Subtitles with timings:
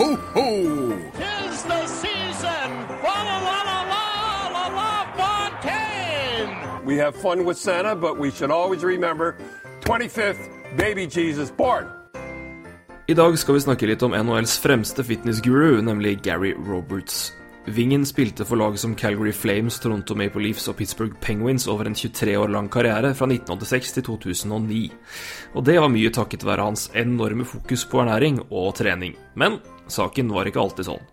[0.00, 0.48] ho, ho!
[1.20, 2.68] Tis the season!
[3.04, 6.86] La, la la la la la la Fontaine!
[6.86, 9.36] We have fun with Santa, but we should always remember
[9.80, 11.84] 25th, baby Jesus born.
[13.08, 17.32] I dag skal vi snakke litt om NHLs fremste fitnessguru, nemlig Gary Roberts.
[17.66, 21.94] Vingen spilte for lag som Calgary Flames, Toronto Maple Leafs og Pittsburgh Penguins over en
[21.94, 24.80] 23 år lang karriere fra 1986 til 2009.
[25.54, 29.18] Og det var mye takket være hans enorme fokus på ernæring og trening.
[29.36, 29.60] Men
[29.92, 31.08] saken var ikke alltid sånn.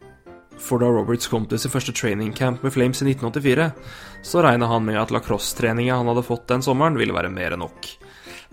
[0.57, 3.69] For da Roberts kom til sin første training camp med Flames i 1984,
[4.25, 7.61] så regna han med at lacrosse-treninga han hadde fått den sommeren, ville være mer enn
[7.61, 7.91] nok.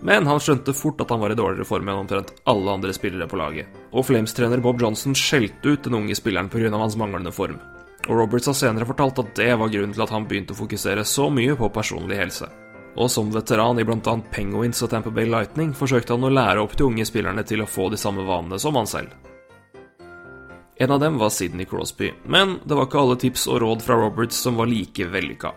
[0.05, 3.29] Men han skjønte fort at han var i dårligere form enn omtrent alle andre spillere
[3.31, 3.71] på laget.
[3.95, 6.69] Og Flames-trener Bob Johnson skjelte ut den unge spilleren pga.
[6.69, 7.57] hans manglende form.
[8.05, 11.05] Og Roberts har senere fortalt at det var grunnen til at han begynte å fokusere
[11.07, 12.49] så mye på personlig helse.
[12.95, 14.17] Og som veteran i bl.a.
[14.31, 17.69] Penguins og Tamper Bay Lightning forsøkte han å lære opp de unge spillerne til å
[17.69, 19.15] få de samme vanene som han selv.
[20.77, 23.95] En av dem var Sidney Crosby, men det var ikke alle tips og råd fra
[23.95, 25.53] Roberts som var like vellykka.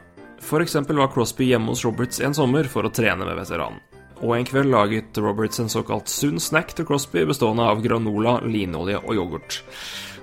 [0.62, 3.80] Eksempel var Crosby hjemme hos Roberts en sommer for å trene med veteranen.
[4.22, 8.98] Og en kveld laget Roberts en såkalt sunn snack til Crosby bestående av granola, linolje
[9.02, 9.60] og yoghurt.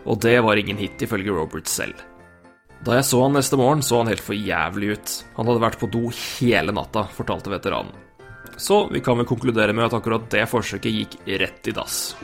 [0.06, 2.00] Og det var ingen hit, ifølge Roberts selv.
[2.86, 5.16] Da jeg så han neste morgen, så han helt for jævlig ut.
[5.36, 7.96] Han hadde vært på do hele natta, fortalte veteranen.
[8.56, 12.16] Så vi kan vel konkludere med at akkurat det forsøket gikk rett i dass.